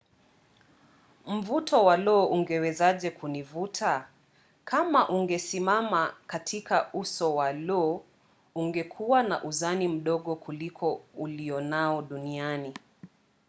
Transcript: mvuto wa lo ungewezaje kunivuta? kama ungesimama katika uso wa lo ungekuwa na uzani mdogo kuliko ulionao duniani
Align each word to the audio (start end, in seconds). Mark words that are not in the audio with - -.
mvuto 1.33 1.75
wa 1.87 1.95
lo 1.97 2.17
ungewezaje 2.25 3.09
kunivuta? 3.11 4.07
kama 4.65 5.09
ungesimama 5.09 6.13
katika 6.27 6.93
uso 6.93 7.35
wa 7.35 7.53
lo 7.53 8.03
ungekuwa 8.55 9.23
na 9.23 9.43
uzani 9.43 9.87
mdogo 9.87 10.35
kuliko 10.35 11.01
ulionao 11.15 12.01
duniani 12.01 12.73